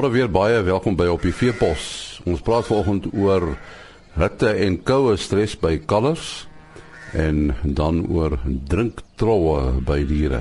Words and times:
Môre 0.00 0.14
weer 0.16 0.30
baie 0.32 0.62
welkom 0.64 0.94
by 0.96 1.10
op 1.12 1.20
die 1.20 1.34
Veepos. 1.36 1.82
Ons 2.24 2.40
praat 2.40 2.64
vanoggend 2.64 3.10
oor 3.12 3.50
hitte 4.14 4.48
en 4.64 4.78
koue 4.80 5.12
stres 5.20 5.58
by 5.60 5.74
kalvers 5.84 6.46
en 7.12 7.50
dan 7.76 7.98
oor 8.08 8.38
drinktroue 8.72 9.82
by 9.84 9.98
diere. 10.08 10.38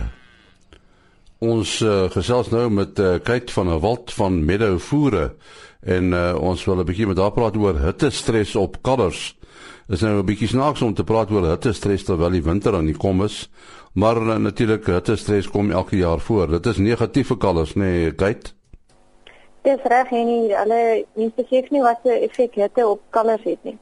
Ons 1.44 1.74
uh, 1.84 2.06
gesels 2.14 2.54
nou 2.54 2.70
met 2.72 3.02
uh, 3.04 3.18
Kate 3.20 3.52
van 3.52 3.68
der 3.74 3.82
Walt 3.84 4.14
van 4.16 4.38
Meadow 4.48 4.78
Voere 4.80 5.26
en 5.84 6.16
uh, 6.16 6.22
ons 6.40 6.64
wil 6.64 6.80
'n 6.80 6.88
bietjie 6.88 7.10
met 7.12 7.20
haar 7.20 7.36
praat 7.36 7.60
oor 7.60 7.82
hitte 7.84 8.14
stres 8.16 8.56
op 8.56 8.80
kalvers. 8.80 9.36
Dit 9.90 9.98
is 10.00 10.06
nou 10.08 10.22
'n 10.22 10.26
bietjie 10.26 10.54
snaaks 10.56 10.82
om 10.88 10.94
te 10.94 11.04
praat 11.04 11.36
oor 11.36 11.50
hitte 11.50 11.74
stres 11.74 12.08
terwyl 12.08 12.32
die 12.32 12.48
winter 12.48 12.80
aan 12.80 12.88
die 12.88 12.96
kom 12.96 13.28
is, 13.28 13.50
maar 13.92 14.24
uh, 14.24 14.38
natuurlik 14.38 14.88
hitte 14.88 15.18
stres 15.18 15.52
kom 15.52 15.72
elke 15.72 15.98
jaar 15.98 16.20
voor. 16.20 16.48
Dit 16.48 16.66
is 16.66 16.78
negatief 16.78 17.28
vir 17.28 17.38
kalvers, 17.38 17.76
nê, 17.76 18.08
nee, 18.08 18.16
Kate? 18.16 18.56
Dis 19.70 19.84
reg 19.86 20.10
en 20.18 20.26
nie 20.26 20.56
alle 20.58 21.06
mense 21.14 21.36
besef 21.38 21.68
nie 21.70 21.82
wat 21.84 22.00
se 22.04 22.16
effek 22.26 22.56
hitte 22.58 22.86
op 22.88 23.02
kalvers 23.14 23.44
het 23.46 23.60
nie. 23.68 23.76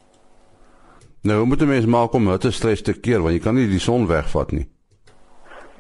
Nou 1.28 1.46
moet 1.48 1.62
jy 1.64 1.68
mens 1.70 1.88
maak 1.88 2.16
om 2.18 2.28
hitte 2.28 2.52
stres 2.52 2.84
te 2.84 2.96
keer 2.96 3.24
want 3.24 3.38
jy 3.38 3.44
kan 3.46 3.56
nie 3.56 3.70
die 3.72 3.80
son 3.84 4.08
wegvat 4.10 4.52
nie. 4.56 4.66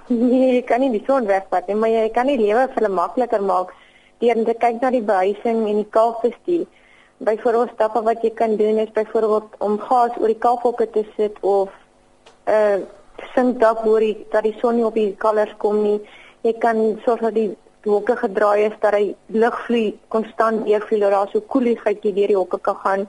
Nee, 0.08 0.54
jy 0.54 0.64
kan 0.70 0.80
nie 0.80 0.94
die 0.94 1.04
son 1.04 1.28
wegvat 1.28 1.68
nie, 1.68 1.76
maar 1.76 1.92
jy 1.92 2.06
kan 2.16 2.32
die 2.32 2.38
lewe 2.40 2.64
vir 2.70 2.80
hulle 2.80 2.94
makliker 2.96 3.44
maak 3.44 3.74
deur 4.24 4.40
te 4.48 4.56
kyk 4.62 4.80
na 4.82 4.94
die 4.96 5.04
behuising 5.12 5.66
en 5.68 5.82
die 5.82 5.90
kalfbestuur. 5.98 6.64
Byvoorbeeld 7.28 7.74
stappe 7.76 8.04
wat 8.08 8.24
jy 8.24 8.32
kan 8.38 8.56
doen 8.62 8.80
is 8.86 8.94
byvoorbeeld 8.96 9.60
om 9.68 9.76
gas 9.90 10.16
oor 10.22 10.32
die 10.32 10.40
kalfhokke 10.48 10.88
te 10.96 11.04
sit 11.18 11.36
of 11.42 11.74
'n 12.48 12.56
uh, 12.56 12.80
sinkdak 13.36 13.84
oor 13.86 14.00
die 14.00 14.16
dat 14.32 14.48
die 14.48 14.56
son 14.62 14.76
nie 14.80 14.88
op 14.88 14.96
die 14.96 15.16
kalvers 15.20 15.56
kom 15.58 15.84
nie. 15.84 16.00
Jy 16.48 16.54
kan 16.64 17.00
sorg 17.04 17.20
dat 17.28 17.36
die 17.36 17.52
hokke 17.90 18.16
gedraai 18.20 18.66
is 18.68 18.76
dat 18.82 18.94
hy 18.94 19.16
lugvloei 19.34 19.98
konstant 20.14 20.66
deurvloei 20.66 21.00
dat 21.02 21.14
daar 21.16 21.30
so 21.32 21.42
koeligheid 21.42 22.02
deur 22.04 22.34
die 22.34 22.38
hokke 22.38 22.60
kan 22.60 22.78
gaan. 22.84 23.08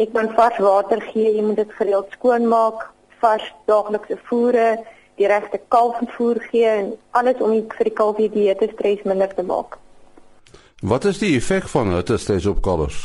Ek 0.00 0.12
kan 0.14 0.30
vars 0.36 0.58
water 0.58 1.00
gee, 1.12 1.34
jy 1.36 1.42
moet 1.44 1.60
dit 1.60 1.72
gereeld 1.78 2.10
skoonmaak, 2.16 2.88
vars 3.22 3.46
daaglikse 3.70 4.18
voere, 4.28 4.82
die 5.20 5.28
regte 5.28 5.60
kalfvoer 5.68 6.40
gee 6.50 6.68
en 6.68 6.92
alles 7.18 7.40
om 7.40 7.52
die, 7.54 7.64
vir 7.76 7.90
die 7.90 7.96
kalfie 7.96 8.28
dieete 8.32 8.70
stres 8.72 9.04
minder 9.08 9.30
te 9.34 9.44
maak. 9.46 9.78
Wat 10.82 11.04
is 11.06 11.20
die 11.22 11.36
effek 11.36 11.68
van 11.70 11.92
hitte 11.94 12.18
stres 12.18 12.46
op 12.50 12.62
kalvers? 12.64 13.04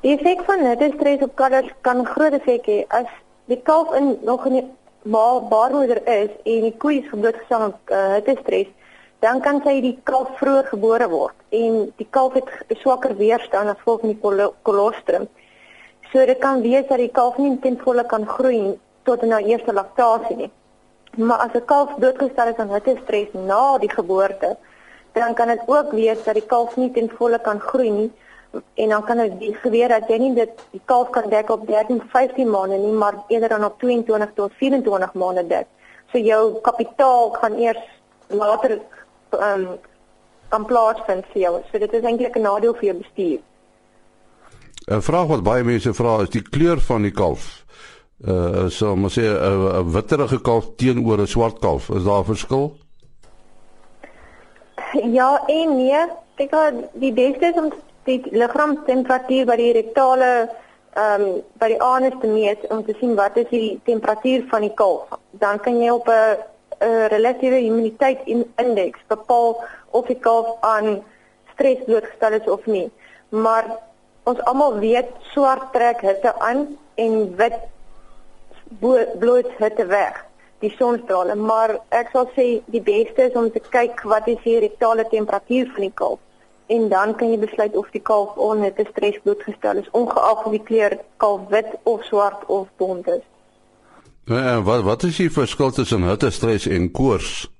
Die 0.00 0.14
effek 0.14 0.46
van 0.46 0.64
hitte 0.64 0.92
stres 0.94 1.24
op 1.26 1.34
kalvers 1.36 1.72
kan 1.86 2.04
groot 2.08 2.38
effek 2.38 2.68
hê 2.70 2.78
as 2.96 3.10
die 3.52 3.60
kalf 3.66 3.92
in 3.98 4.14
nog 4.24 4.46
in 4.48 4.60
die 4.60 4.66
baarmoeder 5.04 6.00
is 6.06 6.30
en 6.44 6.68
die 6.68 6.76
koei 6.78 7.00
is 7.00 7.10
geblootgestel 7.10 7.66
aan 7.66 7.74
uh, 7.92 8.14
hitte 8.14 8.36
stres 8.40 8.70
dan 9.20 9.40
kan 9.40 9.60
sy 9.64 9.80
die 9.84 9.96
kalf 10.08 10.32
vroeër 10.40 10.70
gebore 10.72 11.08
word 11.12 11.56
en 11.56 11.92
die 12.00 12.06
kalf 12.16 12.38
het 12.38 12.78
swakker 12.80 13.16
weerstand 13.18 13.68
as 13.68 13.80
gevolg 13.82 14.00
van 14.00 14.14
die 14.14 14.48
kolostrum. 14.68 15.26
So 16.12 16.24
dit 16.26 16.40
kan 16.40 16.62
wees 16.64 16.86
dat 16.88 16.98
die 16.98 17.12
kalf 17.12 17.36
nie 17.38 17.58
ten 17.60 17.76
volle 17.84 18.04
kan 18.08 18.24
groei 18.26 18.78
tot 19.04 19.22
na 19.22 19.38
eerste 19.44 19.72
laktasie 19.76 20.36
nie. 20.36 20.50
Maar 21.16 21.38
as 21.46 21.54
'n 21.54 21.64
kalf 21.64 21.90
doodgestel 21.98 22.48
is 22.48 22.56
aan 22.56 22.72
hitte 22.72 22.96
stres 23.02 23.28
na 23.32 23.78
die 23.78 23.90
geboorte, 23.90 24.56
dan 25.12 25.34
kan 25.34 25.48
dit 25.48 25.60
ook 25.66 25.92
wees 25.92 26.24
dat 26.24 26.34
die 26.34 26.46
kalf 26.46 26.76
nie 26.76 26.90
ten 26.90 27.10
volle 27.10 27.38
kan 27.38 27.60
groei 27.60 27.90
nie 27.90 28.10
en 28.74 28.88
dan 28.88 29.04
kan 29.04 29.16
dit 29.16 29.56
gebeur 29.62 29.88
dat 29.88 30.08
jy 30.08 30.18
nie 30.18 30.34
dit 30.34 30.62
die 30.70 30.82
kalf 30.84 31.10
kan 31.10 31.28
dek 31.30 31.50
op 31.50 31.66
13, 31.66 32.02
15 32.12 32.50
maande 32.50 32.76
nie, 32.76 32.92
maar 32.92 33.14
eerder 33.28 33.48
dan 33.48 33.64
op 33.64 33.78
22 33.78 34.32
tot 34.34 34.52
24 34.52 35.12
maande 35.14 35.46
dek. 35.46 35.66
So 36.12 36.18
jou 36.18 36.60
kapitaal 36.60 37.30
gaan 37.30 37.54
eers 37.58 37.84
later 38.26 38.80
um, 39.32 39.78
kan 40.50 40.64
plaasvind 40.66 41.24
vir 41.32 41.42
jou. 41.42 41.54
So 41.70 41.78
dit 41.78 41.92
is 41.92 42.02
eintlik 42.02 42.36
'n 42.36 42.42
nadeel 42.42 42.74
vir 42.74 42.84
jou 42.84 42.96
bestuur. 42.98 43.40
'n 44.88 45.02
Vraag 45.02 45.26
wat 45.26 45.42
baie 45.42 45.64
mense 45.64 45.94
vra 45.94 46.22
is 46.22 46.30
die 46.30 46.42
kleur 46.42 46.80
van 46.80 47.02
die 47.02 47.12
kalf. 47.12 47.64
Uh 48.28 48.68
so 48.68 48.96
moet 48.96 49.12
sê 49.12 49.22
'n 49.22 49.80
'n 49.80 49.92
witterige 49.92 50.40
kalf 50.40 50.64
teenoor 50.76 51.20
'n 51.20 51.26
swart 51.26 51.58
kalf, 51.58 51.88
is 51.88 52.04
daar 52.04 52.20
'n 52.20 52.24
verskil? 52.24 52.76
Ja 54.92 55.42
en 55.46 55.76
nee, 55.76 56.06
kyk 56.36 56.54
die 56.92 57.12
beste 57.12 57.46
is 57.46 57.56
om 57.56 57.72
die 58.04 58.22
liggaamstemperatuur 58.30 59.46
by 59.46 59.56
die 59.56 59.72
rektale 59.72 60.48
ehm 60.94 61.22
um, 61.22 61.42
by 61.60 61.68
die 61.68 61.82
anus 61.82 62.16
te 62.20 62.26
meet 62.26 62.66
om 62.70 62.84
te 62.84 62.94
sien 63.00 63.14
wat 63.14 63.36
is 63.36 63.48
die 63.50 63.80
temperatuur 63.84 64.44
van 64.50 64.60
die 64.60 64.74
kalf. 64.74 65.08
Dan 65.30 65.60
kan 65.60 65.78
jy 65.78 65.90
op 65.90 66.08
'n 66.08 66.36
'n 66.80 67.08
relatiewe 67.14 67.58
immuniteit 67.60 68.20
indeks 68.56 69.00
bepaal 69.06 69.62
of 69.90 70.06
die 70.06 70.18
kalf 70.18 70.56
aan 70.60 71.02
stres 71.52 71.84
blootgestel 71.84 72.32
is 72.32 72.48
of 72.48 72.66
nie. 72.66 72.90
Maar 73.28 73.64
ons 74.24 74.40
almal 74.40 74.78
weet 74.78 75.10
swart 75.32 75.72
trek 75.72 76.00
hitte 76.00 76.34
aan 76.38 76.78
en 76.94 77.36
wit 77.36 77.60
bloot 79.18 79.50
hitte 79.58 79.86
weg 79.86 80.24
die 80.60 80.72
sonstrale 80.76 81.34
maar 81.34 81.72
ek 81.96 82.10
sal 82.12 82.26
sê 82.36 82.46
die 82.74 82.82
beste 82.84 83.28
is 83.30 83.36
om 83.40 83.48
te 83.52 83.62
kyk 83.72 84.02
wat 84.12 84.28
is 84.28 84.40
die 84.44 84.58
rektale 84.60 85.06
temperatuur 85.08 85.70
van 85.76 85.86
die 85.86 85.96
kalf 86.02 86.20
en 86.76 86.88
dan 86.92 87.14
kan 87.18 87.32
jy 87.32 87.38
besluit 87.42 87.76
of 87.80 87.88
die 87.94 88.02
kalf 88.10 88.36
onder 88.36 88.68
hitte 88.68 88.84
stres 88.90 89.16
blootgestel 89.24 89.80
is 89.82 89.88
ongeag 90.00 90.44
of 90.44 90.52
die 90.54 90.62
kleur 90.68 90.98
kalf 91.24 91.48
wit 91.54 91.72
of 91.92 92.04
swart 92.06 92.44
of 92.46 92.68
bont 92.82 93.08
is. 93.08 93.24
Nou, 94.30 94.42
en 94.42 94.62
wat 94.62 94.82
wat 94.86 95.02
is 95.02 95.16
die 95.18 95.30
verskil 95.34 95.72
tussen 95.74 96.04
hitte 96.06 96.28
stres 96.30 96.68
en 96.70 96.84
koors? 96.94 97.50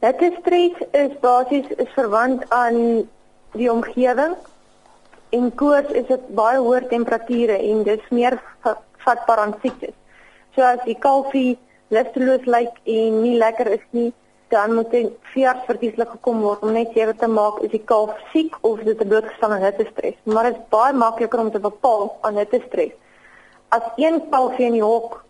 Hitte 0.00 0.30
stres 0.38 0.78
is 0.96 1.16
basies 1.20 1.66
is 1.76 1.90
verwant 1.92 2.46
aan 2.56 2.78
die 3.60 3.66
omgewing 3.68 4.36
en 5.36 5.50
koors 5.62 5.90
is 6.00 6.06
dit 6.08 6.30
baie 6.38 6.62
hoër 6.64 6.86
temperature 6.88 7.58
en 7.58 7.82
dis 7.84 8.06
meer 8.08 8.38
vatbaar 9.04 9.42
aan 9.42 9.52
siektes. 9.60 9.92
So 10.56 10.64
as 10.64 10.80
die 10.86 10.96
kalfie 11.02 11.58
lusteloos 11.92 12.46
lyk 12.48 12.78
en 12.94 13.18
nie 13.26 13.34
lekker 13.42 13.68
is 13.74 13.84
nie, 13.98 14.14
dan 14.48 14.78
moet 14.78 14.94
'n 14.94 15.10
veearts 15.34 15.68
verkieslik 15.68 16.08
gekom 16.14 16.40
word 16.46 16.62
om 16.62 16.72
net 16.72 16.96
seker 16.96 17.12
te 17.16 17.28
maak 17.28 17.60
is 17.60 17.70
die 17.76 17.84
kalf 17.92 18.16
siek 18.32 18.56
of 18.62 18.80
is 18.80 18.88
dit 18.92 19.04
'n 19.04 19.08
blootgestelde 19.12 19.60
hitte 19.66 19.86
stres. 19.92 20.16
Maar 20.24 20.44
dit 20.44 20.56
is 20.56 20.68
baie 20.70 20.92
makliker 20.92 21.38
om 21.38 21.50
te 21.50 21.60
bepaal 21.60 22.16
aan 22.22 22.40
hitte 22.40 22.62
stres 22.68 22.96
as 23.68 23.82
een 23.96 24.20
kalfie 24.30 24.66
in 24.66 24.78
die 24.78 24.84
hok 24.84 25.24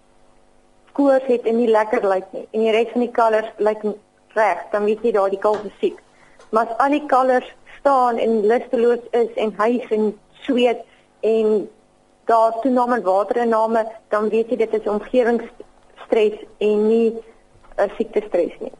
koors 0.92 1.26
het 1.26 1.46
en 1.46 1.56
nie 1.56 1.70
lekker 1.70 2.04
lyk 2.08 2.26
nie 2.32 2.46
en 2.50 2.60
die 2.60 2.74
res 2.74 2.92
van 2.92 3.04
die 3.06 3.14
kalvers 3.14 3.50
lyk 3.58 3.82
reg, 4.36 4.62
dan 4.72 4.84
weet 4.84 5.02
jy 5.02 5.12
daai 5.12 5.38
kalf 5.38 5.64
is 5.64 5.74
siek. 5.80 5.98
Maar 6.50 6.68
as 6.68 6.78
al 6.84 6.94
die 6.96 7.06
kalvers 7.06 7.48
staan 7.78 8.18
en 8.22 8.40
lusteloos 8.46 9.04
is 9.16 9.30
en 9.36 9.54
hys 9.58 9.90
en 9.94 10.12
sweet 10.44 10.84
en 11.26 11.68
daar 12.28 12.60
toename 12.62 13.00
waterinname, 13.02 13.86
dan 14.12 14.28
weet 14.28 14.52
jy 14.52 14.60
dit 14.60 14.74
is 14.80 14.90
omgewingsstres 14.90 16.44
en 16.58 16.88
nie 16.88 17.14
'n 17.78 17.90
siekte 17.96 18.22
stres 18.28 18.54
nie. 18.60 18.72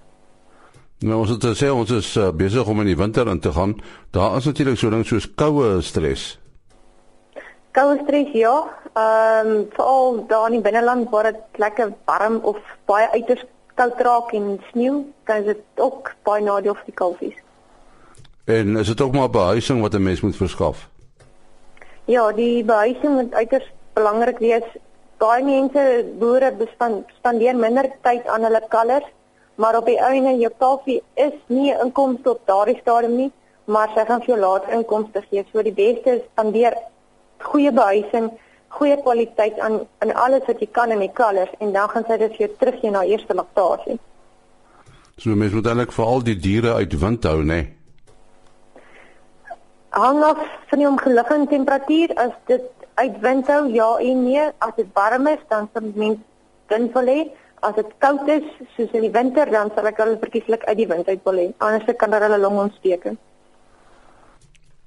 Nou 0.99 1.21
ons 1.21 1.31
het 1.31 1.45
gesê 1.45 1.71
ons 1.71 1.91
is 1.91 2.17
uh, 2.17 2.31
besig 2.35 2.67
om 2.67 2.81
in 2.81 2.87
die 2.87 2.97
winter 2.97 3.29
in 3.29 3.41
te 3.41 3.53
gaan. 3.53 3.77
Daar 4.11 4.37
is 4.37 4.45
natuurlik 4.45 4.79
so 4.79 4.91
ding 4.91 5.07
soos 5.07 5.35
koue 5.35 5.81
stres. 5.81 6.39
Koue 7.71 8.01
stres 8.03 8.33
ja. 8.33 8.57
Ehm 8.99 9.47
um, 9.47 9.67
veral 9.71 10.25
daar 10.27 10.47
in 10.47 10.53
die 10.53 10.61
binneland 10.61 11.11
waar 11.11 11.23
dit 11.23 11.41
lekker 11.53 11.93
warm 12.05 12.39
of 12.43 12.57
baie 12.85 13.11
uiters 13.11 13.45
koud 13.75 14.01
raak 14.01 14.33
en 14.33 14.61
sneeu, 14.71 15.03
kan 15.29 15.45
dit 15.45 15.61
ook 15.77 16.15
baie 16.27 16.43
nadeel 16.43 16.75
vir 16.75 16.89
die 16.91 16.95
kalfies. 17.01 17.37
En 18.45 18.77
is 18.77 18.87
dit 18.87 19.01
ook 19.01 19.13
maar 19.13 19.31
behuising 19.31 19.81
wat 19.81 19.95
'n 19.95 20.03
mens 20.03 20.21
moet 20.21 20.37
verskaf? 20.37 20.89
Ja, 22.05 22.33
die 22.33 22.65
behuising 22.65 23.15
moet 23.15 23.35
uiters 23.35 23.73
belangrik 23.93 24.39
wees. 24.39 24.69
Baie 25.17 25.45
mense 25.45 26.05
boere 26.19 26.53
spandeer 27.19 27.57
minder 27.57 27.91
tyd 28.03 28.27
aan 28.27 28.43
hulle 28.43 28.63
kalvers, 28.69 29.09
maar 29.55 29.77
op 29.77 29.87
die 29.87 30.01
einde 30.01 30.39
jou 30.39 30.53
kalfie 30.59 31.03
is 31.15 31.37
nie 31.47 31.75
'n 31.75 31.81
inkomste 31.85 32.31
op 32.31 32.41
daardie 32.45 32.79
stadium 32.81 33.17
nie, 33.17 33.33
maar 33.65 33.89
sy 33.95 34.05
gaan 34.05 34.21
vir 34.21 34.35
jou 34.35 34.39
later 34.39 34.73
inkomste 34.73 35.23
gee. 35.31 35.45
So 35.53 35.63
die 35.63 35.73
beste 35.73 36.11
is 36.11 36.23
spandeer 36.33 36.75
goeie 37.39 37.73
behuising, 37.73 38.31
goeie 38.69 38.97
kwaliteit 39.03 39.59
aan 39.59 39.81
in 40.05 40.15
alles 40.15 40.45
wat 40.47 40.61
jy 40.61 40.69
kan 40.73 40.93
in 40.93 41.03
die 41.05 41.13
kalvers 41.13 41.53
en 41.59 41.73
dan 41.73 41.89
gaan 41.89 42.05
sy 42.09 42.19
dit 42.21 42.37
vir 42.37 42.47
jou 42.47 42.57
teruggee 42.61 42.91
na 42.91 43.05
eerste 43.09 43.35
laktasie. 43.35 43.99
So 45.19 45.35
mens 45.35 45.53
moet 45.53 45.67
eintlik 45.67 45.93
vir 45.93 46.05
al 46.05 46.23
die 46.23 46.37
diere 46.39 46.75
uit 46.79 46.99
wind 47.01 47.25
hou, 47.25 47.41
né? 47.43 47.55
Nee? 47.55 47.75
Hang 49.99 50.23
af 50.23 50.39
van 50.71 50.79
die 50.79 50.87
omgewing 50.87 51.49
temperatuur 51.49 52.13
as 52.15 52.35
dit 52.47 52.67
uit 52.95 53.21
wind 53.25 53.47
hou, 53.47 53.63
ja 53.73 53.89
en 53.99 54.25
nee, 54.25 54.45
as 54.59 54.75
dit 54.77 54.91
warm 54.95 55.27
is 55.27 55.43
dan 55.49 55.71
sal 55.73 55.91
mens 55.95 56.21
dun 56.69 56.91
wil 56.95 57.15
hê. 57.15 57.21
As 57.67 57.75
dit 57.75 57.89
koud 57.99 58.29
is, 58.31 58.45
soos 58.77 58.93
in 58.95 59.03
die 59.03 59.11
winter, 59.11 59.51
dan 59.51 59.73
sal 59.75 59.89
ek 59.91 59.99
hulle 59.99 60.21
verkieslik 60.21 60.63
uit 60.69 60.77
die 60.79 60.87
wind 60.87 61.09
uit 61.09 61.25
wil 61.27 61.41
hê. 61.41 61.49
Anders 61.59 61.99
kan 61.99 62.15
hulle 62.15 62.29
hulle 62.29 62.39
long 62.45 62.61
ontsteek. 62.69 63.09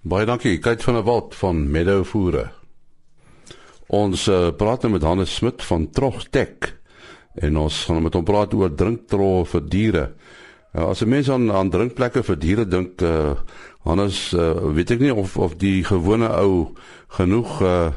Baie 0.02 0.26
dankie, 0.26 0.56
Kate 0.64 0.88
van 0.88 1.02
der 1.02 1.04
Walt 1.04 1.36
van 1.36 1.66
Meadow 1.72 2.06
Voere. 2.08 2.61
Ons 3.92 4.28
uh, 4.32 4.54
praat 4.56 4.86
nou 4.86 4.94
met 4.94 5.04
Hannes 5.04 5.34
Smit 5.36 5.64
van 5.68 5.90
Trogtek 5.92 6.70
en 7.44 7.58
ons 7.58 7.80
gaan 7.88 8.04
met 8.04 8.16
hom 8.16 8.24
praat 8.28 8.54
oor 8.56 8.72
drinktroe 8.72 9.44
vir 9.52 9.64
diere. 9.68 10.06
Ja, 10.72 10.88
as 10.88 11.02
'n 11.04 11.10
mens 11.10 11.30
aan 11.30 11.52
aan 11.52 11.70
drinkplekke 11.70 12.24
vir 12.24 12.38
diere 12.40 12.66
dink, 12.66 13.02
uh 13.02 13.36
anders 13.84 14.32
uh, 14.34 14.54
weet 14.76 14.92
ek 14.92 15.00
nie 15.00 15.14
of 15.14 15.38
of 15.38 15.56
die 15.58 15.84
gewone 15.84 16.30
ou 16.30 16.76
genoeg 17.18 17.62
uh 17.62 17.92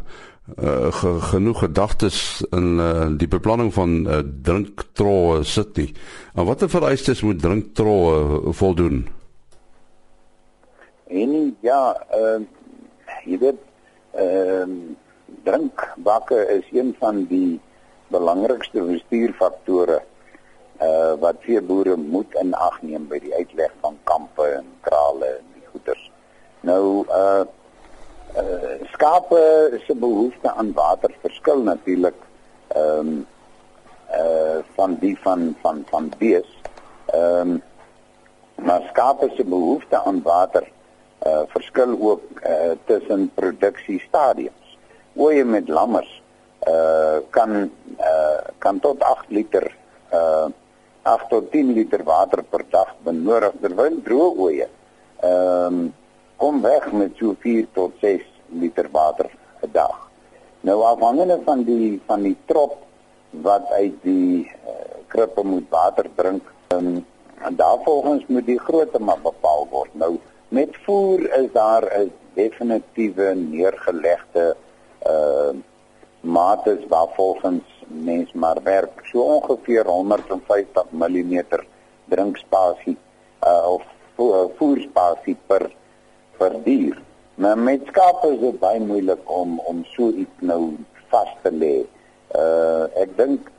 uh, 0.63 0.93
ge, 0.93 1.21
genoeg 1.21 1.59
gedagtes 1.59 2.45
in 2.51 2.79
uh, 2.79 3.09
die 3.19 3.29
beplanning 3.29 3.73
van 3.75 4.07
uh, 4.07 4.19
drinktroe 4.43 5.45
sit 5.45 5.77
nie. 5.77 5.93
En 6.35 6.45
watter 6.45 6.69
vereistes 6.69 7.23
moet 7.23 7.41
drinktroe 7.41 8.03
uh, 8.15 8.53
voldoen? 8.53 9.07
En 11.07 11.57
ja, 11.61 11.95
ehm 12.11 12.43
uh, 12.43 13.23
jy 13.25 13.39
weet 13.39 13.63
ehm 14.13 14.71
uh, 14.71 15.03
drinkbakke 15.45 16.39
is 16.59 16.67
een 16.73 16.97
van 16.99 17.25
die 17.31 17.61
belangrikste 18.09 18.83
bestuurfaktore 18.83 20.03
uh 20.83 21.13
wat 21.23 21.37
veeboere 21.47 21.97
moet 21.97 22.35
in 22.41 22.55
ag 22.55 22.81
neem 22.83 23.07
by 23.09 23.21
die 23.23 23.35
uitleg 23.35 23.73
van 23.81 23.99
kampe 24.11 24.47
en 24.59 24.67
krale 24.87 25.29
en 25.37 25.53
die 25.55 25.67
goeders. 25.73 26.11
Nou 26.67 27.05
uh 27.09 27.45
uh 28.43 28.73
skape 28.93 29.43
se 29.87 29.95
behoefte 29.95 30.51
aan 30.53 30.73
water 30.73 31.15
verskil 31.23 31.63
natuurlik 31.63 32.19
ehm 32.75 32.99
um, 32.99 33.27
uh 34.11 34.59
van 34.75 34.97
die 35.01 35.15
van 35.23 35.55
van 35.63 35.85
van 35.91 36.11
bees. 36.19 36.51
Ehm 37.07 37.55
um, 37.55 37.63
maar 38.67 38.83
skape 38.91 39.31
se 39.37 39.45
behoefte 39.45 40.03
aan 40.05 40.23
water 40.23 40.67
uh 41.27 41.43
verskil 41.55 41.97
ook 42.01 42.23
uh 42.43 42.75
tussen 42.85 43.31
produksiestadiums. 43.35 44.64
Ooe 45.17 45.45
met 45.45 45.69
lammers 45.69 46.23
uh 46.69 47.19
kan 47.31 47.71
uh 48.01 48.41
kan 48.59 48.81
tot 48.81 49.03
8 49.03 49.31
liter 49.31 49.67
uh 50.13 50.49
8 51.03 51.29
tot 51.29 51.51
10 51.53 51.73
liter 51.73 52.03
water 52.03 52.43
per 52.43 52.65
dag 52.71 52.95
benodig 53.05 53.53
terwyl 53.61 54.01
droë 54.07 54.31
ooe 54.47 54.65
ehm 54.65 55.67
um, 55.67 55.95
kom 56.37 56.61
weg 56.63 56.93
met 56.93 57.13
so 57.21 57.35
4 57.41 57.67
tot 57.73 57.93
6 58.01 58.25
liter 58.61 58.89
water 58.91 59.29
'n 59.63 59.71
dag. 59.73 60.11
Nou 60.61 60.83
afhangende 60.83 61.39
van 61.45 61.63
die 61.65 62.01
van 62.07 62.23
die 62.23 62.37
trop 62.47 62.75
wat 63.31 63.71
uit 63.71 63.97
die 64.03 64.51
uh, 64.73 64.97
krippe 65.07 65.43
moet 65.43 65.69
water 65.71 66.07
drink, 66.15 66.43
um, 66.75 67.07
en 67.47 67.57
daarvolgens 67.57 68.25
moet 68.27 68.47
die 68.47 68.59
grootte 68.59 68.99
maar 68.99 69.21
bepaal 69.23 69.67
word. 69.71 69.95
Nou 69.95 70.19
met 70.49 70.77
voer 70.85 71.21
is 71.41 71.53
daar 71.53 71.85
'n 72.01 72.13
definitiewe 72.35 73.35
neergelegde 73.35 74.57
uh 75.07 75.55
mates 76.25 76.87
waarvolgens 76.89 77.85
mens 77.87 78.33
maar 78.33 78.63
werk. 78.63 79.05
So 79.05 79.21
ongeveer 79.21 79.85
150 79.87 80.85
mm 80.91 81.45
drinkspasie 82.09 82.97
uh, 83.45 83.67
of 83.69 83.83
voerspasie 84.57 85.37
per 85.47 85.71
per 86.37 86.63
dier. 86.65 86.99
Maar 87.35 87.59
met 87.59 87.81
skape 87.87 88.33
is 88.33 88.41
dit 88.41 88.59
baie 88.59 88.81
moeilik 88.81 89.31
om 89.31 89.59
om 89.59 89.85
so 89.85 90.09
iets 90.09 90.41
nou 90.41 90.77
vas 91.11 91.31
te 91.43 91.53
lê. 91.53 91.75
Uh 92.35 92.87
ek 93.03 93.17
dink 93.17 93.51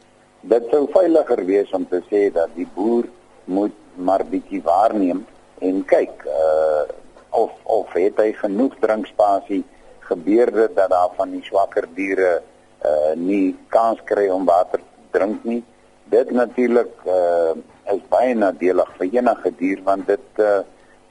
dit 0.42 0.68
sou 0.72 0.86
veiliger 0.94 1.46
wees 1.46 1.72
om 1.74 1.88
te 1.88 2.02
sê 2.10 2.28
dat 2.34 2.52
die 2.56 2.68
boer 2.76 3.08
moet 3.46 3.76
maar 3.96 4.26
bietjie 4.30 4.62
waarneem 4.64 5.26
en 5.60 5.86
kyk 5.86 6.26
uh 6.26 6.84
of 7.30 7.52
of 7.64 7.94
het 7.94 8.20
hy 8.20 8.32
genoeg 8.40 8.76
drinkspasie 8.80 9.64
gebeur 10.10 10.52
dit 10.52 10.76
dat 10.76 10.90
daar 10.90 11.14
van 11.18 11.32
die 11.36 11.44
swakker 11.44 11.88
diere 11.96 12.42
uh 12.86 13.14
nie 13.16 13.56
kans 13.74 14.02
kry 14.06 14.28
om 14.30 14.46
water 14.46 14.80
te 14.80 15.18
drink 15.18 15.44
nie. 15.44 15.64
Dit 16.12 16.32
natuurlik 16.32 16.94
uh 17.06 17.54
is 17.94 18.02
baie 18.10 18.34
nadelig 18.36 18.90
vir 18.98 19.20
enige 19.20 19.52
dier 19.60 19.84
want 19.84 20.08
dit 20.08 20.42
uh 20.44 20.62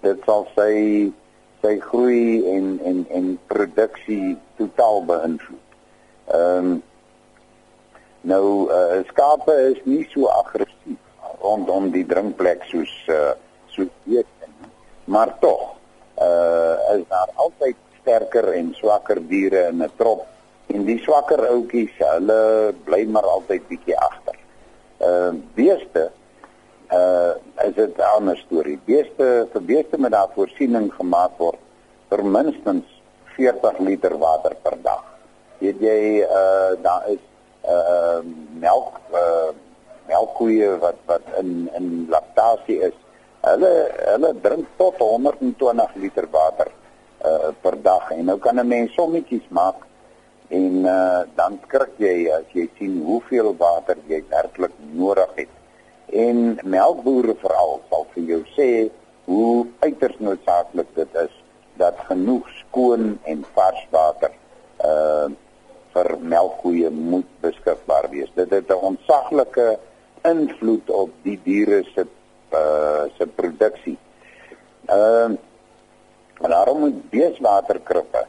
dit 0.04 0.26
sal 0.28 0.46
sy 0.54 0.72
sy 1.64 1.76
groei 1.80 2.44
en 2.54 2.74
en 2.84 3.04
en 3.18 3.30
produksie 3.48 4.36
totaal 4.58 5.04
beïnvloed. 5.10 5.78
Ehm 6.32 6.72
um, 6.72 6.82
nou 8.24 8.44
uh, 8.72 9.02
skape 9.10 9.54
is 9.70 9.80
nie 9.84 10.04
so 10.12 10.28
aggressief 10.32 11.00
rondom 11.44 11.90
die 11.92 12.06
drinkplek 12.08 12.64
soos 12.70 12.92
uh, 13.12 13.34
so 13.68 13.84
weet 14.08 14.30
maar 15.04 15.34
tog 15.40 15.74
uh 16.24 16.76
is 16.94 17.02
daar 17.08 17.30
altyd 17.34 17.76
sterker 18.04 18.52
en 18.52 18.74
swakker 18.76 19.18
diere 19.28 19.68
in 19.72 19.82
'n 19.82 19.90
trop 19.96 20.26
en 20.72 20.84
die 20.84 20.98
swakker 21.04 21.40
ouetjies 21.48 21.96
hulle 21.98 22.72
bly 22.84 23.04
maar 23.08 23.26
altyd 23.36 23.64
bietjie 23.68 23.96
agter. 23.96 24.36
Ehm 25.00 25.36
uh, 25.36 25.40
beeste 25.56 26.04
uh 26.92 27.32
is 27.66 27.74
dit 27.74 27.96
'n 27.96 28.10
ander 28.16 28.36
storie. 28.36 28.78
Beeste 28.84 29.48
vir 29.52 29.62
beeste 29.62 29.98
met 29.98 30.12
daar 30.12 30.30
voorsiening 30.34 30.92
gemaak 30.92 31.38
word 31.38 31.60
vir 32.10 32.24
minstens 32.24 32.84
40 33.36 33.78
liter 33.78 34.18
water 34.18 34.54
per 34.62 34.76
dag. 34.82 35.04
Weet 35.58 35.80
jy 35.80 36.00
uh 36.22 36.72
daar 36.82 37.08
is 37.08 37.24
uh 37.64 38.20
melk 38.60 39.00
uh 39.12 39.50
melkkoeie 40.08 40.78
wat 40.78 40.98
wat 41.06 41.24
in 41.40 41.70
in 41.78 42.06
laktasie 42.08 42.80
is. 42.80 42.96
Hulle 43.40 43.74
hulle 44.12 44.34
drink 44.40 44.66
tot 44.76 44.96
120 44.98 45.94
liter 45.94 46.28
water 46.30 46.68
uh 47.24 47.50
per 47.62 47.76
dag 47.82 48.10
en 48.10 48.24
nou 48.24 48.38
kan 48.38 48.60
'n 48.60 48.68
mens 48.68 48.94
sommetjies 48.94 49.46
maak 49.48 49.86
en 50.48 50.84
uh 50.84 51.22
dan 51.34 51.58
skrik 51.64 51.92
jy 51.98 52.16
as 52.38 52.48
jy 52.52 52.68
sien 52.78 53.02
hoeveel 53.04 53.54
water 53.56 53.96
jy 54.08 54.24
werklik 54.28 54.74
nodig 54.92 55.30
het 55.34 55.52
en 56.26 56.58
melkbore 56.64 57.34
veral 57.44 57.80
sal 57.90 58.06
vir 58.14 58.24
jou 58.32 58.42
sê 58.56 58.90
hoe 59.24 59.66
uiters 59.80 60.18
noodsaaklik 60.18 60.94
dit 60.94 61.14
is 61.14 61.34
dat 61.76 61.96
genoeg 62.08 62.48
skoon 62.60 63.18
en 63.24 63.44
vars 63.54 63.86
water 63.90 64.32
uh 64.84 65.28
vir 65.94 66.16
melkkoeie 66.18 66.90
moet 66.90 67.28
beskikbaar 67.42 68.08
wees. 68.10 68.30
Dit 68.34 68.50
het 68.50 68.70
'n 68.70 68.86
ontsaglike 68.90 69.78
invloed 70.24 70.90
op 70.90 71.10
die 71.22 71.38
diere 71.44 71.84
se 71.94 72.06
uh 72.52 73.04
se 73.16 73.26
produksie. 73.26 73.98
Ehm 74.86 75.32
uh, 75.32 75.38
daarom 76.40 76.80
moet 76.80 77.10
beeswaterkrippe 77.10 78.26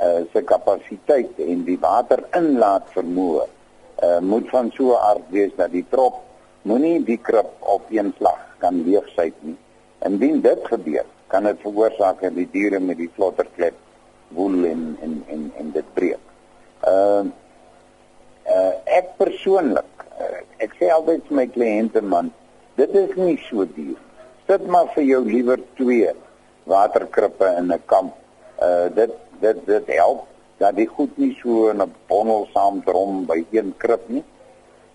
uh 0.00 0.20
se 0.32 0.42
kapasiteit 0.42 1.38
en 1.44 1.64
die 1.64 1.78
waterinlaat 1.80 2.88
vermoë 2.94 3.46
uh 4.04 4.18
moet 4.20 4.48
van 4.48 4.70
so 4.76 4.92
'n 4.92 5.02
aard 5.10 5.26
wees 5.28 5.52
dat 5.56 5.70
die 5.70 5.84
trop 5.88 6.22
moenie 6.62 7.04
die 7.04 7.18
krip 7.18 7.50
op 7.60 7.82
een 7.90 8.12
slag 8.16 8.40
kan 8.58 8.82
leegsuit 8.84 9.34
nie. 9.40 9.56
Indien 10.04 10.40
dit 10.40 10.60
gebeur, 10.64 11.04
kan 11.26 11.44
dit 11.44 11.60
veroorsaak 11.60 12.20
dat 12.20 12.34
die 12.34 12.48
diere 12.52 12.80
met 12.80 12.96
die 12.96 13.10
vlotterklep 13.14 13.74
woel 14.28 14.64
en 14.64 14.96
en 15.02 15.24
en 15.28 15.52
en 15.56 15.70
dit 15.72 15.94
breek. 15.94 16.24
Ehm 16.80 17.26
uh, 17.26 17.32
uh, 18.56 18.74
ek 18.84 19.16
persoonlik 19.16 20.06
uh, 20.20 20.40
ek 20.56 20.74
sê 20.80 20.90
altyd 20.92 21.26
vir 21.28 21.36
my 21.36 21.46
kliënte 21.46 22.02
man, 22.02 22.32
dit 22.74 22.94
is 22.94 23.14
nie 23.16 23.38
so 23.48 23.64
duur. 23.64 23.98
Sit 24.46 24.66
maar 24.66 24.88
vir 24.94 25.04
jou 25.04 25.24
liewer 25.24 25.60
twee 25.78 26.14
waterkrippe 26.70 27.46
in 27.58 27.72
'n 27.72 27.82
kamp. 27.92 28.14
Uh 28.62 28.86
dit 28.94 29.12
dit 29.40 29.58
dit 29.66 29.86
help 29.98 30.26
dat 30.62 30.76
die 30.76 30.86
goed 30.86 31.16
nie 31.18 31.34
so 31.42 31.68
in 31.72 31.82
'n 31.82 31.94
bondel 32.06 32.48
saam 32.54 32.82
drom 32.84 33.26
by 33.26 33.44
een 33.50 33.74
krip 33.76 34.08
nie. 34.08 34.24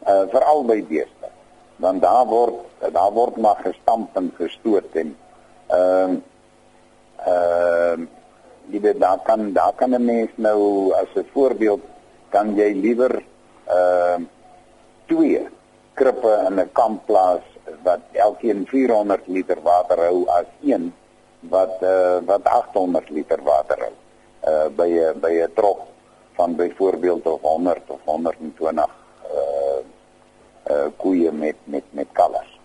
Uh 0.07 0.23
veral 0.33 0.63
by 0.63 0.79
beeste 0.83 1.29
dan 1.75 1.99
daar 1.99 2.25
word 2.25 2.53
daar 2.93 3.11
word 3.11 3.37
maar 3.37 3.59
gestamp 3.63 4.15
en 4.15 4.31
gestoot 4.37 4.91
en 4.93 5.15
ehm 5.67 6.11
uh, 6.11 6.21
ehm 7.25 8.01
uh, 8.01 8.07
jy 8.71 8.79
weet 8.81 8.99
daar 8.99 9.19
kan 9.23 9.53
daar 9.53 9.73
kan 9.75 9.93
'n 9.93 10.05
mens 10.05 10.31
nou 10.35 10.91
as 10.93 11.11
'n 11.15 11.27
voorbeeld 11.33 11.83
kan 12.29 12.55
jy 12.55 12.71
liewer 12.73 13.23
ehm 13.65 14.21
uh, 14.21 14.27
twee 15.05 15.47
krippe 15.93 16.31
in 16.47 16.59
'n 16.59 16.71
kamp 16.71 17.05
plaas 17.05 17.43
wat 17.83 18.01
elkeen 18.11 18.65
400 18.67 19.27
liter 19.27 19.61
water 19.61 19.97
hou 19.97 20.25
as 20.27 20.49
een 20.63 20.93
wat 21.49 21.81
uh, 21.81 22.17
wat 22.25 22.43
800 22.43 23.09
liter 23.09 23.39
water 23.43 23.77
hou 23.79 23.93
uh, 24.45 24.67
by 24.75 24.89
'n 24.89 25.19
by 25.19 25.33
'n 25.43 25.53
trop 25.53 25.87
van 26.35 26.55
byvoorbeeld 26.55 27.25
of 27.25 27.41
100 27.41 27.81
of 27.87 27.99
120 28.03 28.85
uh 29.33 29.81
uh 30.71 30.85
koeie 30.97 31.31
met 31.31 31.55
met 31.63 31.83
met 31.89 32.07
kalvers. 32.11 32.59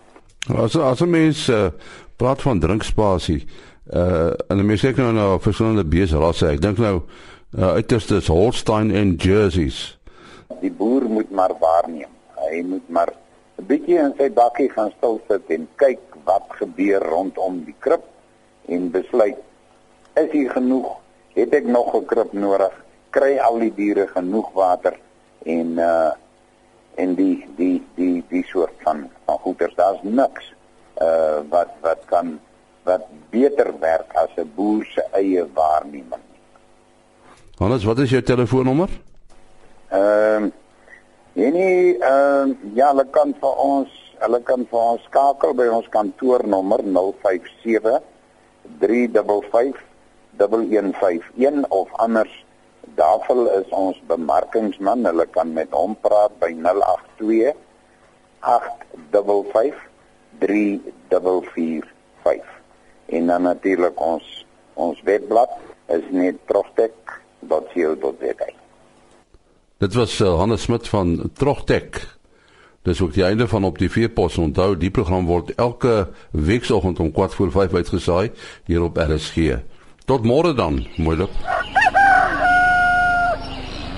As 0.55 0.75
as 0.75 0.99
mens 0.99 1.47
uh, 1.47 1.67
praat 2.15 2.41
van 2.41 2.59
drinkspasie 2.59 3.47
uh 3.93 4.33
en 4.47 4.57
'n 4.57 4.65
mens 4.65 4.81
kyk 4.81 4.97
nou 4.97 5.13
na 5.13 5.39
verskillende 5.39 5.85
beesrasse. 5.85 6.47
Ek 6.47 6.61
dink 6.61 6.77
nou 6.77 7.01
uh, 7.57 7.73
uiterste 7.73 8.15
is 8.15 8.27
Holstein 8.27 8.91
en 8.91 9.15
Jerseys. 9.15 9.99
Die 10.59 10.71
boer 10.71 11.03
moet 11.03 11.31
maar 11.31 11.53
waarneem. 11.59 12.09
Hy 12.35 12.61
moet 12.65 12.89
maar 12.89 13.13
'n 13.57 13.65
bietjie 13.65 13.97
in 13.97 14.13
sy 14.17 14.29
bakkie 14.29 14.69
gaan 14.69 14.91
stil 14.97 15.21
sit 15.27 15.49
en 15.49 15.67
kyk 15.75 15.99
wat 16.23 16.45
gebeur 16.49 17.01
rondom 17.01 17.63
die 17.65 17.75
krib 17.79 18.03
en 18.65 18.91
besluit 18.91 19.37
is 20.13 20.31
hier 20.31 20.51
genoeg? 20.51 20.97
Het 21.33 21.53
ek 21.53 21.65
nog 21.65 21.95
'n 21.95 22.05
krib 22.05 22.33
nodig? 22.33 22.73
Kry 23.09 23.37
al 23.37 23.59
die 23.59 23.73
diere 23.73 24.07
genoeg 24.07 24.51
water? 24.53 24.99
En 25.43 25.77
uh 25.77 26.11
en 26.95 27.15
die 27.15 27.47
die 27.55 27.81
die 27.95 28.23
die 28.29 28.45
soort 28.45 28.73
van 28.83 29.09
van 29.25 29.37
goeders 29.37 29.75
daar's 29.75 29.99
niks 30.01 30.53
uh 31.01 31.39
wat 31.49 31.71
wat 31.81 32.01
kan 32.05 32.39
wat 32.83 33.05
beter 33.29 33.79
werk 33.79 34.13
as 34.13 34.29
'n 34.35 34.51
boer 34.55 34.85
se 34.85 35.03
eie 35.11 35.45
waarneming. 35.53 36.23
Hannes, 37.57 37.83
wat 37.83 37.99
is 37.99 38.09
jou 38.09 38.21
telefoonnommer? 38.21 38.89
Ehm 39.89 40.43
uh, 40.43 40.51
enige 41.33 41.97
ehm 41.99 42.49
uh, 42.49 42.55
ja, 42.73 42.87
hulle 42.87 43.05
kan 43.09 43.35
vir 43.39 43.55
ons, 43.55 43.89
hulle 44.19 44.41
kan 44.41 44.65
vir 44.69 44.79
ons 44.79 45.03
skakel 45.03 45.53
by 45.53 45.67
ons 45.67 45.89
kantoornommer 45.89 46.81
057 46.83 48.01
355 48.79 49.75
1151 50.37 51.65
of 51.69 51.93
anders 51.93 52.45
Daarvol 52.95 53.59
is 53.59 53.69
ons 53.69 54.01
bemarkingsman, 54.09 55.05
hulle 55.05 55.25
kan 55.31 55.53
met 55.53 55.69
hom 55.75 55.95
praat 56.01 56.33
by 56.41 56.49
082 56.57 57.53
855 58.41 59.77
3445. 60.41 62.49
En 63.05 63.27
dan 63.29 63.41
natuurlik 63.47 64.01
ons 64.01 64.45
ons 64.73 65.01
webblad 65.05 65.49
is 65.93 66.03
net 66.09 66.35
troftek.co.za. 66.49 68.49
Dit 69.81 69.93
was 69.97 70.19
uh, 70.21 70.37
Hannes 70.39 70.61
Smit 70.65 70.87
van 70.89 71.31
Troftek. 71.37 72.01
Dis 72.81 73.01
ook 73.01 73.13
die 73.13 73.23
einde 73.23 73.47
van 73.47 73.63
op 73.63 73.77
die 73.77 73.89
veepos. 73.91 74.37
Onthou, 74.37 74.77
die 74.77 74.89
program 74.89 75.25
word 75.25 75.53
elke 75.55 76.09
weekoggend 76.31 76.99
om 76.99 77.11
4:45 77.11 77.75
uitgesaai 77.75 78.31
hier 78.65 78.83
op 78.83 78.97
RSG. 78.97 79.59
Tot 80.05 80.25
môre 80.25 80.53
dan, 80.53 80.85
mooi 80.97 81.17
loop. 81.17 81.31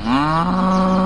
Ah. 0.06 1.03